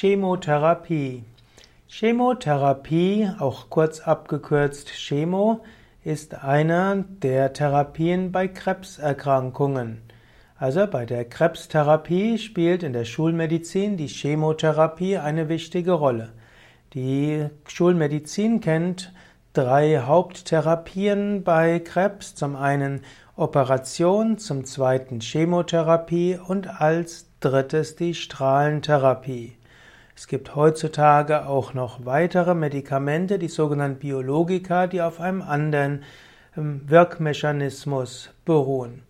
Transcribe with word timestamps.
Chemotherapie. 0.00 1.24
Chemotherapie, 1.86 3.28
auch 3.38 3.68
kurz 3.68 4.00
abgekürzt 4.00 4.88
Chemo, 4.88 5.60
ist 6.04 6.42
eine 6.42 7.04
der 7.22 7.52
Therapien 7.52 8.32
bei 8.32 8.48
Krebserkrankungen. 8.48 10.00
Also 10.56 10.86
bei 10.86 11.04
der 11.04 11.26
Krebstherapie 11.26 12.38
spielt 12.38 12.82
in 12.82 12.94
der 12.94 13.04
Schulmedizin 13.04 13.98
die 13.98 14.06
Chemotherapie 14.06 15.18
eine 15.18 15.50
wichtige 15.50 15.92
Rolle. 15.92 16.30
Die 16.94 17.48
Schulmedizin 17.66 18.62
kennt 18.62 19.12
drei 19.52 19.98
Haupttherapien 19.98 21.44
bei 21.44 21.78
Krebs. 21.78 22.34
Zum 22.34 22.56
einen 22.56 23.02
Operation, 23.36 24.38
zum 24.38 24.64
zweiten 24.64 25.20
Chemotherapie 25.20 26.38
und 26.42 26.80
als 26.80 27.26
drittes 27.40 27.96
die 27.96 28.14
Strahlentherapie. 28.14 29.59
Es 30.20 30.26
gibt 30.26 30.54
heutzutage 30.54 31.46
auch 31.46 31.72
noch 31.72 32.04
weitere 32.04 32.54
Medikamente, 32.54 33.38
die 33.38 33.48
sogenannten 33.48 34.00
Biologika, 34.00 34.86
die 34.86 35.00
auf 35.00 35.18
einem 35.18 35.40
anderen 35.40 36.02
ähm, 36.58 36.82
Wirkmechanismus 36.84 38.28
beruhen. 38.44 39.04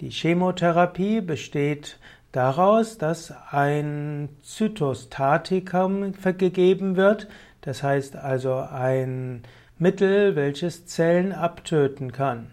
Die 0.00 0.10
Chemotherapie 0.10 1.20
besteht 1.20 1.98
daraus, 2.30 2.96
dass 2.96 3.34
ein 3.50 4.28
Zytostatikum 4.42 6.12
gegeben 6.38 6.94
wird, 6.94 7.26
das 7.62 7.82
heißt 7.82 8.14
also 8.14 8.54
ein 8.54 9.42
Mittel, 9.80 10.36
welches 10.36 10.86
Zellen 10.86 11.32
abtöten 11.32 12.12
kann. 12.12 12.52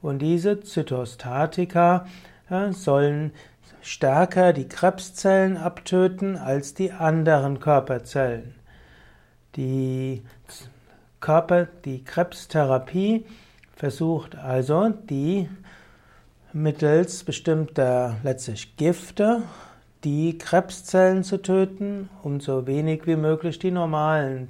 Und 0.00 0.20
diese 0.20 0.60
Zytostatika 0.62 2.06
ja, 2.48 2.72
sollen 2.72 3.32
stärker 3.82 4.52
die 4.52 4.68
Krebszellen 4.68 5.56
abtöten 5.56 6.36
als 6.36 6.74
die 6.74 6.92
anderen 6.92 7.60
Körperzellen. 7.60 8.54
Die 9.56 10.22
Körper, 11.20 11.66
die 11.84 12.04
Krebstherapie 12.04 13.26
versucht 13.74 14.36
also, 14.36 14.88
die 14.88 15.48
mittels 16.52 17.24
bestimmter 17.24 18.16
letztlich 18.22 18.76
Gifte 18.76 19.42
die 20.04 20.38
Krebszellen 20.38 21.24
zu 21.24 21.42
töten, 21.42 22.08
um 22.22 22.40
so 22.40 22.66
wenig 22.66 23.06
wie 23.06 23.16
möglich 23.16 23.58
die 23.58 23.70
normalen, 23.70 24.48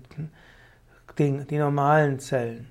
die, 1.19 1.45
die 1.45 1.59
normalen 1.59 2.21
Zellen. 2.21 2.69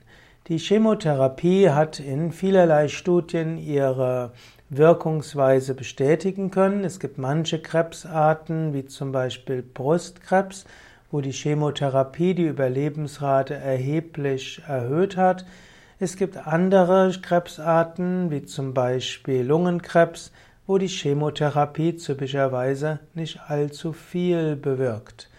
Die 0.48 0.58
Chemotherapie 0.58 1.70
hat 1.70 2.00
in 2.00 2.32
vielerlei 2.32 2.88
Studien 2.88 3.58
ihre 3.58 4.32
Wirkungsweise 4.70 5.74
bestätigen 5.74 6.52
können. 6.52 6.84
Es 6.84 7.00
gibt 7.00 7.18
manche 7.18 7.60
Krebsarten, 7.60 8.74
wie 8.74 8.86
zum 8.86 9.12
Beispiel 9.12 9.64
Brustkrebs, 9.64 10.66
wo 11.12 11.22
die 11.22 11.32
Chemotherapie 11.32 12.36
die 12.36 12.46
Überlebensrate 12.46 13.56
erheblich 13.56 14.62
erhöht 14.68 15.18
hat. 15.18 15.46
Es 16.00 16.16
gibt 16.16 16.38
andere 16.38 17.12
Krebsarten, 17.20 18.30
wie 18.30 18.44
zum 18.46 18.74
Beispiel 18.74 19.42
Lungenkrebs, 19.42 20.32
wo 20.68 20.78
die 20.78 20.88
Chemotherapie 20.88 21.98
typischerweise 21.98 23.00
nicht 23.16 23.40
allzu 23.48 23.92
viel 23.92 24.56
bewirkt. 24.56 25.30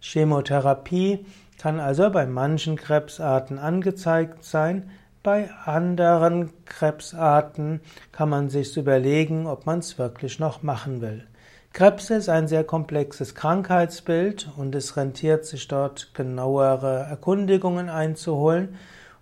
Chemotherapie 0.00 1.26
kann 1.58 1.80
also 1.80 2.10
bei 2.10 2.26
manchen 2.26 2.76
Krebsarten 2.76 3.58
angezeigt 3.58 4.44
sein, 4.44 4.88
bei 5.28 5.50
anderen 5.66 6.48
Krebsarten 6.64 7.82
kann 8.12 8.30
man 8.30 8.48
sich 8.48 8.74
überlegen, 8.78 9.46
ob 9.46 9.66
man 9.66 9.80
es 9.80 9.98
wirklich 9.98 10.38
noch 10.38 10.62
machen 10.62 11.02
will. 11.02 11.26
Krebs 11.74 12.08
ist 12.08 12.30
ein 12.30 12.48
sehr 12.48 12.64
komplexes 12.64 13.34
Krankheitsbild 13.34 14.50
und 14.56 14.74
es 14.74 14.96
rentiert 14.96 15.44
sich 15.44 15.68
dort 15.68 16.14
genauere 16.14 17.06
Erkundigungen 17.10 17.90
einzuholen. 17.90 18.76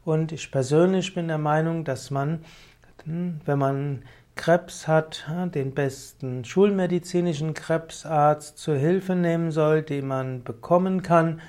Und 0.04 0.30
ich 0.30 0.52
persönlich 0.52 1.12
bin 1.12 1.27
der 1.27 1.38
Meinung, 1.38 1.82
dass 1.82 2.12
man, 2.12 2.45
wenn 3.05 3.58
man 3.58 4.02
Krebs 4.36 4.86
hat, 4.86 5.27
den 5.56 5.74
besten 5.74 6.45
schulmedizinischen 6.45 7.52
Krebsarzt 7.52 8.58
zur 8.58 8.77
Hilfe 8.77 9.16
nehmen 9.16 9.50
soll, 9.50 9.83
den 9.83 10.06
man 10.06 10.45
bekommen 10.45 11.02
kann 11.02 11.40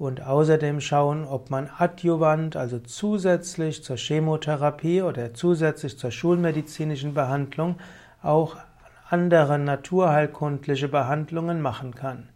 und 0.00 0.22
außerdem 0.22 0.80
schauen, 0.80 1.26
ob 1.26 1.50
man 1.50 1.68
adjuvant, 1.76 2.56
also 2.56 2.78
zusätzlich 2.78 3.84
zur 3.84 3.98
Chemotherapie 3.98 5.02
oder 5.02 5.34
zusätzlich 5.34 5.98
zur 5.98 6.10
schulmedizinischen 6.10 7.12
Behandlung 7.12 7.76
auch 8.22 8.56
andere 9.10 9.58
naturheilkundliche 9.58 10.88
Behandlungen 10.88 11.60
machen 11.60 11.94
kann. 11.94 12.30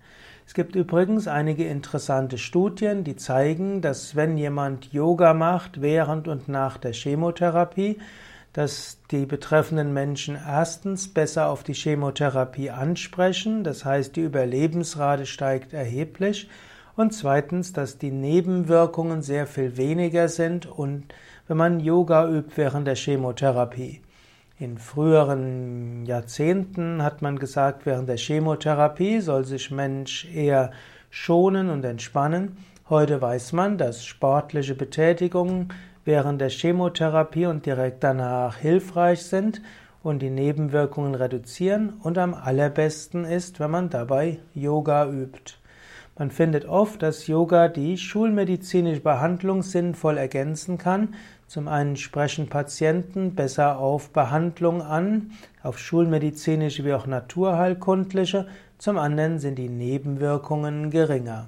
Es 0.47 0.52
gibt 0.52 0.76
übrigens 0.76 1.26
einige 1.26 1.64
interessante 1.64 2.36
Studien, 2.36 3.02
die 3.02 3.16
zeigen, 3.16 3.81
dass 3.81 4.14
wenn 4.14 4.36
jemand 4.36 4.92
Yoga 4.92 5.32
macht 5.32 5.81
während 5.81 6.28
und 6.28 6.48
nach 6.48 6.76
der 6.76 6.92
Chemotherapie, 6.92 7.96
dass 8.52 8.98
die 9.10 9.25
betreffenden 9.25 9.94
Menschen 9.94 10.36
erstens 10.36 11.08
besser 11.08 11.48
auf 11.48 11.62
die 11.62 11.72
Chemotherapie 11.72 12.69
ansprechen, 12.69 13.64
das 13.64 13.86
heißt 13.86 14.16
die 14.16 14.20
Überlebensrate 14.20 15.25
steigt 15.25 15.72
erheblich 15.72 16.50
und 16.97 17.12
zweitens, 17.12 17.72
dass 17.72 17.99
die 17.99 18.10
Nebenwirkungen 18.10 19.22
sehr 19.22 19.47
viel 19.47 19.77
weniger 19.77 20.28
sind 20.28 20.66
und 20.66 21.12
wenn 21.49 21.56
man 21.56 21.81
Yoga 21.81 22.28
übt 22.28 22.53
während 22.56 22.87
der 22.87 22.94
Chemotherapie. 22.94 24.00
In 24.59 24.78
früheren 24.78 26.06
Jahrzehnten 26.06 27.03
hat 27.03 27.22
man 27.22 27.38
gesagt, 27.38 27.87
während 27.87 28.09
der 28.09 28.16
Chemotherapie 28.16 29.21
soll 29.21 29.44
sich 29.44 29.71
Mensch 29.71 30.27
eher 30.32 30.71
schonen 31.10 31.71
und 31.71 31.84
entspannen. 31.84 32.56
Heute 32.88 33.21
weiß 33.21 33.53
man, 33.53 33.78
dass 33.78 34.05
sportliche 34.05 34.75
Betätigungen 34.75 35.72
während 36.05 36.41
der 36.41 36.50
Chemotherapie 36.50 37.47
und 37.47 37.66
direkt 37.66 38.05
danach 38.05 38.56
hilfreich 38.56 39.22
sind 39.25 39.61
und 40.03 40.21
die 40.21 40.31
Nebenwirkungen 40.31 41.15
reduzieren 41.15 41.94
und 42.03 42.19
am 42.19 42.34
allerbesten 42.34 43.25
ist, 43.25 43.59
wenn 43.59 43.71
man 43.71 43.91
dabei 43.91 44.38
Yoga 44.55 45.09
übt. 45.09 45.55
Man 46.16 46.30
findet 46.30 46.64
oft, 46.66 47.02
dass 47.02 47.26
Yoga 47.26 47.66
die 47.66 47.98
schulmedizinische 47.98 49.00
Behandlung 49.00 49.62
sinnvoll 49.62 50.16
ergänzen 50.16 50.78
kann. 50.78 51.14
Zum 51.48 51.66
einen 51.66 51.97
sprechen 51.97 52.48
Patienten 52.48 53.34
besser 53.34 53.78
auf 53.78 54.10
Behandlung 54.10 54.80
an, 54.80 55.32
auf 55.64 55.78
schulmedizinische 55.78 56.84
wie 56.84 56.92
auch 56.92 57.06
naturheilkundliche, 57.06 58.47
zum 58.78 58.98
anderen 58.98 59.38
sind 59.38 59.56
die 59.56 59.69
Nebenwirkungen 59.69 60.91
geringer. 60.91 61.47